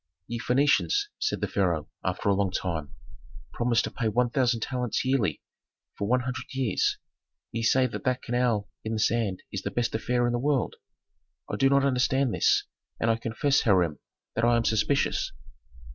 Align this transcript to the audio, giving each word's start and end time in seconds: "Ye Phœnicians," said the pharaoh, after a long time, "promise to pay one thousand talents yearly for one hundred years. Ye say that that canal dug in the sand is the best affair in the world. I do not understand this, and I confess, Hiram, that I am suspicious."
"Ye 0.25 0.39
Phœnicians," 0.39 1.09
said 1.19 1.41
the 1.41 1.47
pharaoh, 1.47 1.87
after 2.03 2.27
a 2.27 2.33
long 2.33 2.49
time, 2.49 2.95
"promise 3.53 3.83
to 3.83 3.91
pay 3.91 4.07
one 4.07 4.31
thousand 4.31 4.61
talents 4.61 5.05
yearly 5.05 5.43
for 5.95 6.07
one 6.07 6.21
hundred 6.21 6.47
years. 6.53 6.97
Ye 7.51 7.61
say 7.61 7.85
that 7.85 8.03
that 8.03 8.23
canal 8.23 8.61
dug 8.61 8.67
in 8.83 8.93
the 8.93 8.99
sand 8.99 9.43
is 9.51 9.61
the 9.61 9.69
best 9.69 9.93
affair 9.93 10.25
in 10.25 10.33
the 10.33 10.39
world. 10.39 10.77
I 11.51 11.55
do 11.55 11.69
not 11.69 11.85
understand 11.85 12.33
this, 12.33 12.63
and 12.99 13.11
I 13.11 13.15
confess, 13.15 13.61
Hiram, 13.61 13.99
that 14.33 14.43
I 14.43 14.55
am 14.57 14.65
suspicious." 14.65 15.33